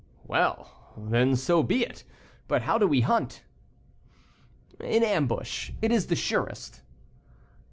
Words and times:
"Well, 0.25 0.93
then, 0.97 1.35
so 1.35 1.61
be 1.61 1.83
it. 1.85 2.03
But 2.47 2.63
how 2.63 2.79
do 2.79 2.87
we 2.87 3.01
hunt?" 3.01 3.43
"In 4.79 5.03
ambush; 5.03 5.69
it 5.79 5.91
is 5.91 6.07
the 6.07 6.15
surest." 6.15 6.81